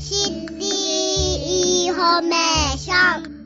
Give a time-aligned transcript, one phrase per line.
[0.00, 3.44] シティインフォメーション。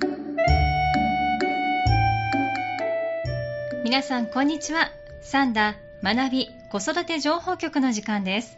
[3.82, 4.92] 皆さんこんにちは。
[5.20, 8.56] さんだ学び子育て情報局の時間です。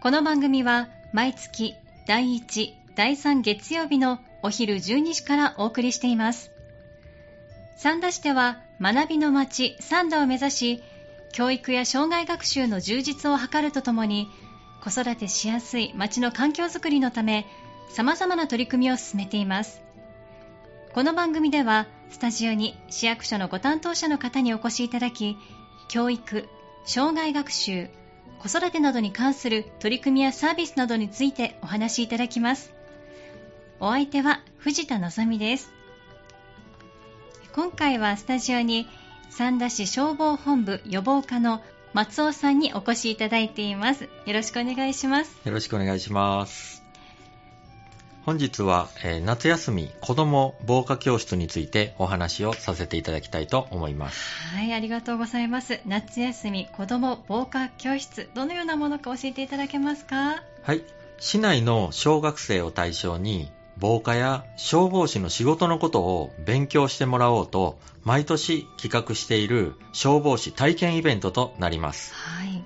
[0.00, 1.74] この番組は毎月
[2.06, 6.52] 第1第3月曜日のお昼12時からお送りしています。
[7.76, 10.82] 三田市では学びの街三田を目指し
[11.32, 14.28] 教育や生涯学習の充実を図るとともに
[14.84, 17.46] 子育てしやすい街の環境づくりのため
[17.88, 19.80] 様々な取り組みを進めています。
[20.92, 25.38] この番組ではスタジオに市役所のご担当者の方にお越しいただき
[25.88, 26.50] 教育、
[26.84, 27.88] 障害学習、
[28.38, 32.74] 子育てなどに関する取り組みやサービスなどについてお話しいただきます。
[33.80, 35.72] お相手は藤田望です。
[37.54, 38.86] 今回はスタジオに
[39.30, 41.62] 三田市消防本部予防課の
[41.94, 46.82] 松尾さんにお越しいただいていますよろしくお願いしますよろしくお願いします。
[48.26, 54.48] 本日は、えー夏休み子ども防火教室についてお話をさせていただきたいと思います。
[54.56, 60.42] はいありがとうございます夏休み子ども防火教室どのようなものか教えていただけますか？
[60.62, 60.82] はい。
[61.20, 72.14] 市内の小学生を対象に防火や消防士の仕事のことを勉強してもらおうと毎年企画している消防士体験イベントとなります。
[72.14, 72.64] はい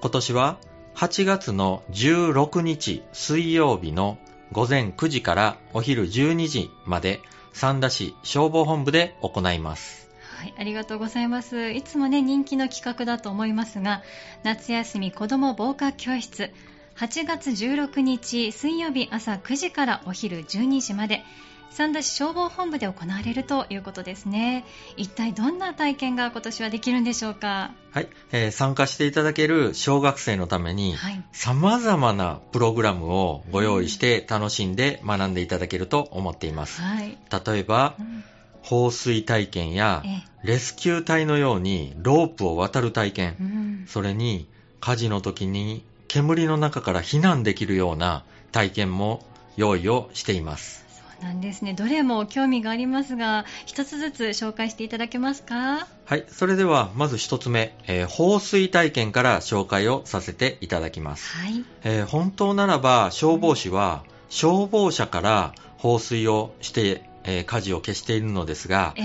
[0.00, 0.58] 今年は
[0.96, 4.18] 8月の16日水曜日の
[4.50, 7.20] 午前9時からお昼12時まで
[7.52, 10.10] 三田市消防本部で行います。
[10.42, 11.70] はい、ありがとうございます。
[11.70, 14.02] いつもね、人気の企画だと思いますが、
[14.42, 16.50] 夏休み子ども防火教室、
[16.96, 21.24] 8月16日水曜日朝9時からお昼12時まで、
[21.70, 24.64] 三田市消防本部で行われるということですね。
[24.96, 27.72] 一体どんな体験が今年はできるんでしょうか？
[27.92, 31.22] はい、えー参加していただける小学生のためにはい。
[31.32, 36.80] 様々なプログラムをご用意して楽しんで学んでいただけると思っています。
[36.82, 37.16] はい。
[37.46, 38.24] 例えばう、ん
[38.64, 44.46] 放水体験やえレスキュー隊のようにロープを渡る体験え、うんそれに
[44.78, 49.24] 火事の時に煙の中から避難できるような体験も
[49.56, 50.84] 用意をしています。
[50.90, 51.72] そうなんですね。
[51.72, 55.86] どれも興味がありますが、一つずつ紹介していただけますか？
[56.04, 61.34] はい、それではまず一つ目、えー放水体験から紹介をさせていただきます。
[61.34, 61.64] はい。
[61.82, 69.04] えー本当ならば消防士は消防車から放水をして、えー火事を消しているのですが、ええ。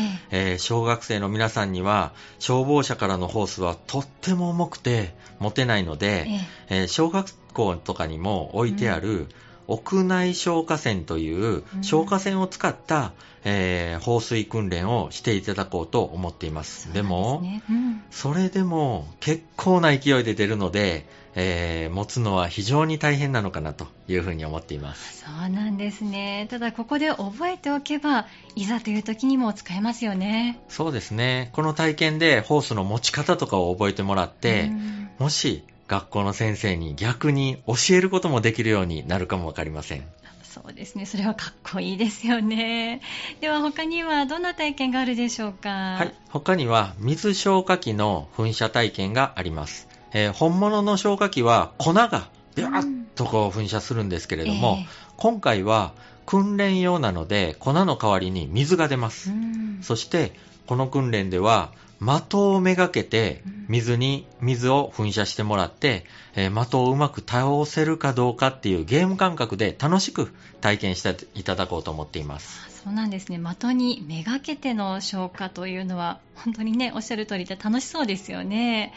[0.52, 6.32] えー小学生の皆さんには消防車からのホースはとっても重くて持てないので、え
[6.70, 6.78] え。
[6.82, 9.28] えー小学校とかにも置いてある、
[9.68, 13.14] 屋内消火栓といううん消火栓を使った、
[13.44, 16.92] えー放水訓練をしていただこうと思っています。
[16.94, 25.24] ですねうんそれでも結構な勢いで出るので、えー持つのは非常に大変なのかなというふうに思っています。
[25.26, 26.48] そうなんですね。
[26.50, 30.60] ただここで覚えておけば、いざという時にも使えますよね。
[30.70, 31.50] そうですね。
[31.54, 40.04] この体験でホースの持ち方とかを覚えてもらって、うんもし学校の先生に逆に教えることもできるようになるかもわかりません。
[40.44, 41.06] そうですね。
[41.06, 43.02] それはかっこいいですよね。
[43.42, 45.70] では他にはどんな体験があるでしょうか？
[45.70, 46.14] はい。
[46.30, 49.88] 他には水消火器の噴射体験があります。
[50.14, 54.80] えー本物の消火器は粉がビャーッとこう噴射するんですけれども、
[55.16, 55.94] 今回は
[56.26, 59.36] 訓練用なので粉の代わりに水が出ますええ。
[59.36, 60.34] うんそして、
[60.66, 70.32] この訓練では、的をめがけてうん、水に、水を噴射してもらって、えー的をうまく倒せるかどうかっていうゲーム感覚で楽しく
[70.62, 72.82] 体験していただこうと思っています。
[72.84, 73.40] そうなんですね。
[73.40, 78.94] 的にめがけての消火というのは、本当にね、おっしゃる通りで楽しそうですよね。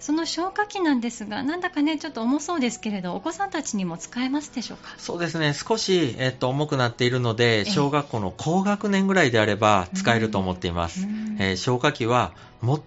[0.00, 4.94] その消火器なんですが、なんだかね、ちょっと重そうですけれど、お子さんたちにも使えますでしょうか？
[4.98, 11.02] そうですね、少し、えっと、重くなっているので、え小学校の高学年ぐらいであれば使えると思っています。
[11.02, 11.36] うん。
[11.38, 12.32] えー消火器は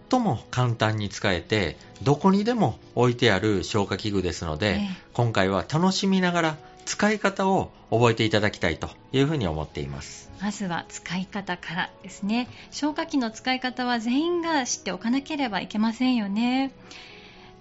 [0.10, 4.90] 最も簡単に使えて、どこにでも置いてある消火器具ですので、ええ。
[5.14, 10.29] 今回は楽しみながら使い方を覚えていただきたいというふうに思っています。
[10.42, 16.72] まずは使い方からですね消火器の使い方は全員が知っておかなければいけませんよね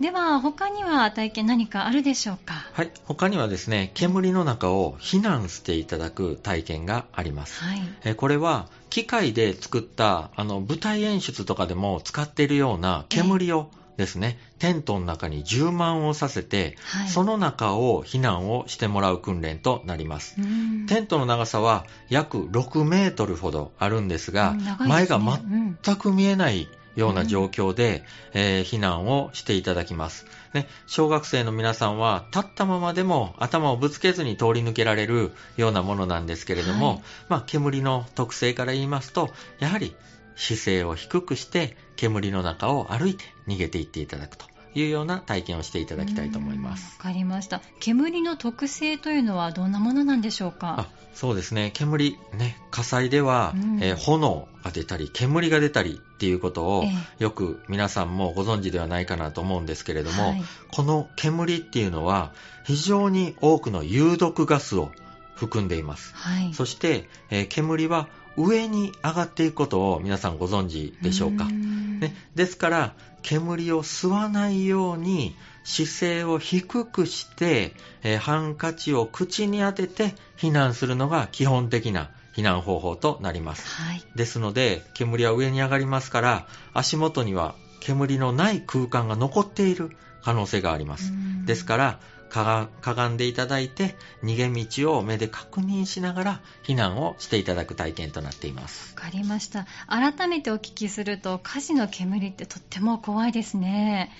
[0.00, 2.54] では他には体験何かあるでしょうか？
[2.72, 2.92] はい。
[3.06, 7.64] 他にはですね、煙の中を避難していただく体験があります。
[7.64, 17.08] はいえーこれは機械で作ったあの舞台演出とかでも使っているような煙をですね、テントの中に充満をさせて、はい。
[17.08, 20.36] その中を避難をしてもらう訓練となります。
[20.38, 20.86] うん。
[20.86, 24.76] テントの長さは約6メートルほどあるんですが、すね。
[24.86, 28.04] 前がうん全く見えないような状況で、
[28.34, 30.26] えー避難をしていただきます。
[30.54, 37.02] ね、小学生の皆さんは立ったままでも頭をぶつけずに通り抜けられるようなものなんですけれども、はい。
[37.30, 39.28] まあ、煙の特性から言いますと、
[39.58, 39.96] やはり
[40.38, 46.96] 姿勢を低くして煙の中を歩いて逃げていっていただくというような体験をしていただきたいと思います。
[46.99, 47.61] わかりました。
[47.81, 50.76] 煙の特性というのはどんなものなんでしょうか？
[50.79, 62.32] あそうですね、煙、ね、火災では、うんえー炎が出たり、煙が出たりっていうことを、えよく皆さんもご存知ではないかなと思うんですけれども、はいこの煙っていうのは、
[62.64, 64.93] 非常に多くの有毒ガスを
[65.34, 66.14] 含んでいます。
[66.14, 66.55] はい。
[66.55, 68.06] そして、えー煙は
[68.38, 71.44] 上に上がっていくことを皆さんご存知でしょうか？
[71.44, 77.75] んね、ですから、煙を吸わないように姿勢を低くして、
[78.05, 83.67] えーハンカチを口に当てて避難するのが基本的な避難方法となります。
[83.67, 84.05] はい。
[84.14, 89.91] ですので、煙は上に上がりますから、足元には煙のない空間が残っている
[90.23, 91.12] 可能性があります。
[91.44, 98.94] ですから、かがんでいただいて、逃げ道を目で確認しながら避難をしていただく体験となっています。
[98.96, 99.66] わかりました。
[99.86, 104.10] 改めてお聞きすると、火事の煙ってとっても怖いですね。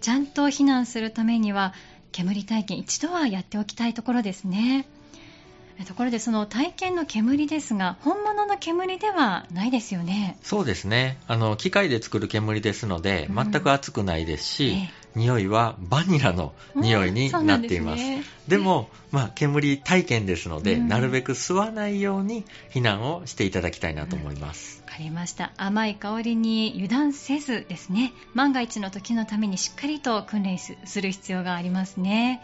[0.00, 1.74] ちゃんと避難するためには、
[2.12, 4.86] 煙体験一度はやっておきたいところですね。
[5.80, 10.38] えところで、その体験の煙ですが、本物の煙ではないですよね。
[10.42, 11.18] そうですね。
[11.26, 18.02] あの、機械で作る煙ですので、うん全く熱くないですし、え匂いはバニラのえ匂いにうんなっています。
[18.02, 24.82] そうなんでですねも、まあ、煙体験ですので、うんなるべく吸わないように避難をしていただきたいなと思います。
[24.86, 32.42] わかりました甘い香りに油断せずですね万が一の時のためにしっかりと訓練すする必要がありますね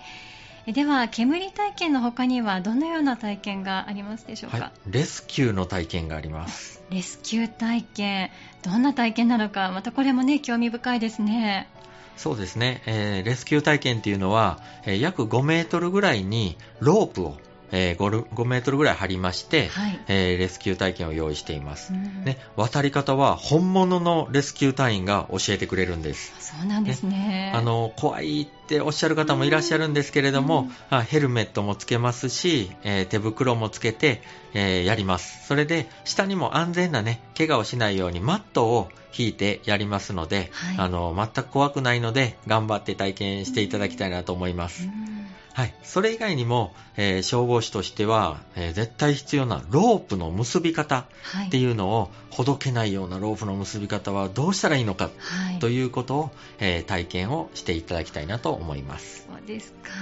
[0.69, 4.91] えでは煙体験の他にはどのような体験がありますでしょうか、はい。
[4.91, 6.83] レスキューの体験があります。
[6.91, 8.31] レスキュー体験
[8.63, 11.69] どんな体験なのかまたこれもね興味深いですね
[12.17, 17.37] そうですね、えーレスキュー体験っていうのは、えー約5メートルぐらいにロープを、
[17.73, 21.93] えー 5, ル5メートルぐらい張りまして、はい、えーレスキュー体験を用意しています。
[21.93, 26.33] うんね、渡り方は本物のレスキュー隊員が教えてくれるんです。
[26.41, 34.23] そうなんですねあの怖いっておっしゃる方もいらっしゃるんですけれども、うんあヘルメットもつけますし、えー手袋もつけて、
[34.55, 35.47] えーやります。
[35.47, 44.85] それで下にも安全なね、怪我をしないようにマットを引いてやりますので、はいあの全く怖くないので頑張って体験していただきたいなと思います。
[44.85, 45.26] うん
[45.57, 59.27] はい、それ以外にも、えー消防士としては、えー絶対必要なロープの結び方はいっていうのをほどけないようなロープの結び方はどうしたらいいのかはいということを、えー体験をしていただきたいなと思います。
[59.27, 59.93] そうですか。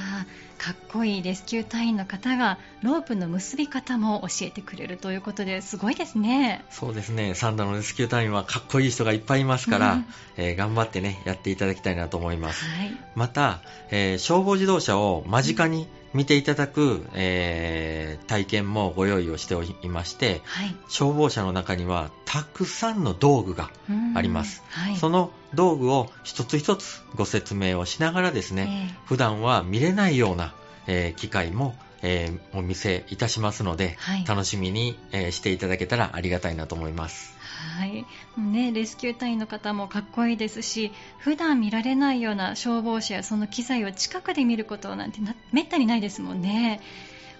[0.58, 6.64] かっこいいレスキュー隊員の方がロープの結び方も教えてくれるということですごいですね。
[6.70, 10.06] そうですね、サンダのレスキュー隊員はかっこいい人がいっぱいいますから、うん
[10.36, 12.64] えー頑張ってね、やっていただきたいなと思います。
[12.64, 12.96] はい。
[13.14, 13.60] また、
[13.90, 20.74] えー消防自動車を間近に見ていただく、えー体験もご用意をしておりまして、はい。
[20.88, 24.64] 消防車の中にはたくさんの道具がうんあります。
[24.70, 24.96] はい。
[24.96, 30.52] その道具を一つ一つご説明をしながらですね、え普段は見れないような、
[30.88, 37.36] えー機会も、えーお見せいたしますので、はい楽しみに、えーしていただけたらありがたいなと思います。
[37.78, 38.04] はい。
[38.36, 46.80] ね、レスキュー隊員の方もかっこいいですし、普段見られないような消防車やその機材を近くで見ることなんてなめったにないですもんね。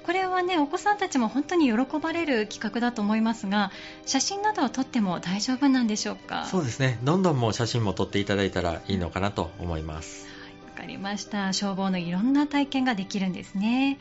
[0.05, 3.73] これはね、お子さんたちも本当に喜ばれる企画だと思いますが、
[4.05, 6.45] 写真などを撮っても大丈夫なんでしょうか？
[6.45, 10.27] そうですね、どんどんもう写真も撮っていただいたらいいのかなと思います。
[10.77, 11.53] わかりました。
[11.55, 13.99] 消防のいろんな体験ができるんですね。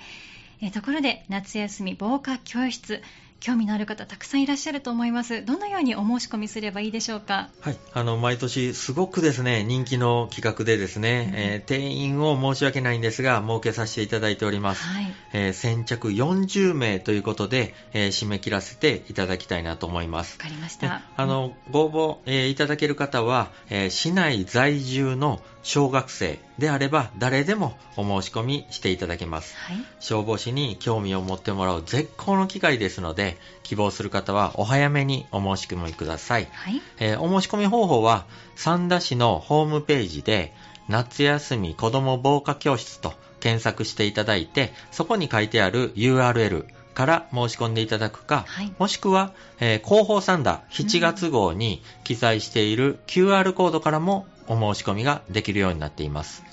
[0.61, 3.01] えーところで、夏休み防火教室、
[3.43, 5.43] 興味のある方たくさんいらっしゃると思います。
[5.43, 7.49] どのようにお申し込みすればいいでしょうか？
[7.59, 14.83] はい、あの毎年すごくですね人気の企画でですね、うんえー定員を申し訳ないんですが設けさせていただいております。
[14.85, 15.13] はい。
[15.33, 20.43] えー先着40名ということで、えー締め切らせていただきたいなと思いますわ。
[20.43, 21.01] かりましねた。
[21.17, 29.55] あのご応募、えーいただける方は、えー市内在住の小学生であれば誰でもお申し込みしていただけます。
[29.57, 29.77] はい。
[29.99, 36.47] 消防士に興味を持ってもらう絶好の機会ですので、希望する方はお早めにお申し込みください。
[36.51, 36.81] はい。
[36.99, 40.53] えーお申し込み方法は、三田市のホームページで、
[40.89, 48.71] 夏休み子ども防火教室と検索していただいて、そこに書いてある URL から申し込んでいただくか、はい。
[48.77, 56.43] もしくは、えー広報三田7月号に記載している QR コードからもお申し込みができるようになっています。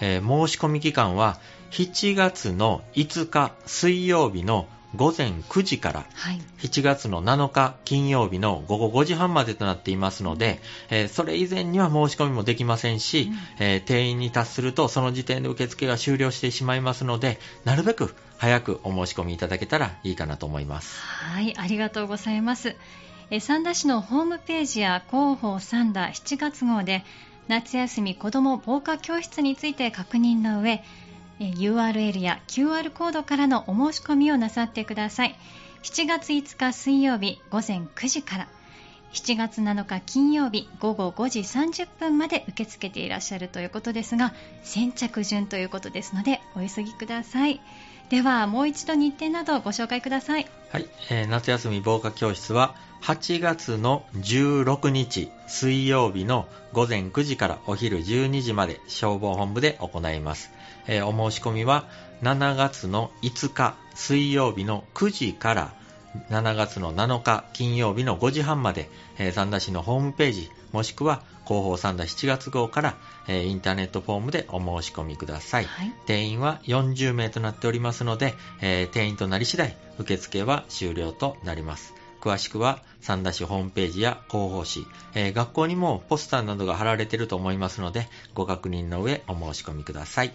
[0.00, 1.38] えー申し込み期間は
[1.70, 6.40] 7月の5日水曜日の午前9時からはい。
[6.58, 10.60] 7月の7日金曜日の午後5時半までとなっていますので、
[10.90, 21.00] えーそれ以前には申し込みもできませんし、えー定員に達するとその時点で受付が終了してしまいますので、なるべく早くお申し込みいただけたらいいかなと思います。
[21.00, 22.76] はい、ありがとうございます。
[23.30, 27.04] えー三田市のホームページや広報三田7月号で
[27.48, 30.82] 夏休み子ども防火教室について確認の上、
[31.38, 35.36] URL や QR コードからのお申し込みをなさってください。
[35.82, 38.48] 7月5日水曜日午前9時から
[39.12, 47.60] 7月7日金曜日午後5時30分まで受け付けていらっしゃるということですが先着順ということですのでお急ぎください
[48.10, 60.50] ではもう一度日程などをご紹介くださいはい、えー夏休み防火教室は8月の16日水曜日の午前9時からお昼12時まで消防本部で行います。
[60.86, 61.84] えーお申し込みは
[62.22, 65.74] 7月の5日水曜日の9時から
[66.30, 72.96] 7月の7日金曜日の5時半まで、えー三田市のホームページもしくは広報三田7月号から、
[73.28, 75.64] えーインターネットフォームでお申し込みください。
[75.64, 75.92] はい。
[76.06, 81.94] 定員は40名となっておりますので、えー定員となり次第受付は終了となります。
[82.20, 90.32] 詳しくは三田市ホームページや広報誌、えー学校にもポスターなどが貼られていると思いますのでご確認の上お申し込みください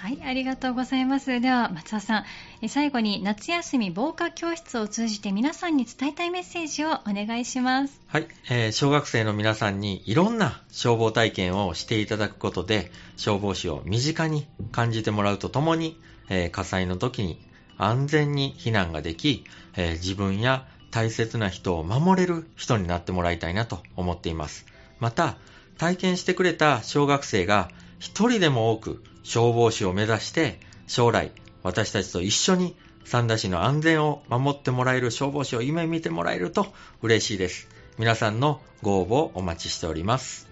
[0.00, 1.40] はい、ありがとうございます。
[1.40, 8.00] では、松田さん、最後に夏休み防火教室を通じて皆さんに伝えたいメッセージをお願いします。
[8.06, 17.44] はい、えー小学生の皆さんにいろんな消防体験をしていただくことで消防士を身近に感じてもらうとともに、えー火災の時に
[17.76, 19.42] 安全に避難ができ、
[19.76, 24.64] えー自分や大切な人を守れる人になってもらいたいなと思っています。
[25.00, 25.38] また、
[25.76, 31.32] 体験してくれた小学生が一人でも多く消防士を目指して将来
[31.62, 36.66] 私たちと一緒に三田市の安全を守ってもらえる消防士を夢見てもらえると
[37.02, 37.68] 嬉しいです。
[37.98, 40.48] 皆さんのご応募をお待ちしております。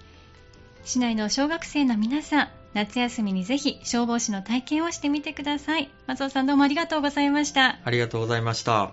[0.85, 5.91] 市内の小学生の皆さん、夏休みにぜひ消防士の体験をしてみてください。
[6.07, 7.79] 松尾さんどうもありがとうございました。
[7.85, 8.93] ありがとうございました。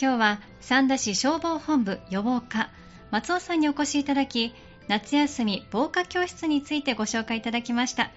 [0.00, 2.70] 今日は三田市消防本部予防課
[3.10, 4.54] 松尾さんにお越しいただき
[4.88, 8.10] 夏休み防火教室についてご紹介いただきました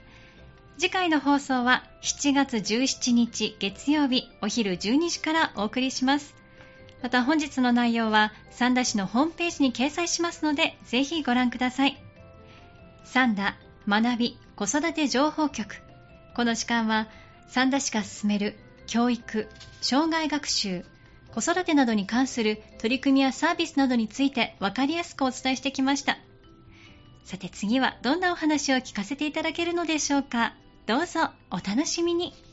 [0.79, 6.35] 次回の放送は7月17日月曜日お昼12時からお送りします。
[7.01, 11.97] また本日の内容は三田市のホームページに掲載しますのでぜひご覧ください。
[13.05, 13.55] 三田
[13.87, 15.81] 学び子育て情報局。
[16.35, 17.07] この時間は
[17.47, 18.55] 三田市が進める
[18.85, 19.47] 教育
[19.81, 20.85] 障害学習
[21.33, 26.19] 子育てなどに関する取り組みやサービスなどについて分かりやすくお伝えしてきました。
[27.25, 30.53] さて次はどんなお話を聞かせていただけるのでしょうか。
[30.87, 31.19] どうぞ
[31.51, 32.46] お楽しみに。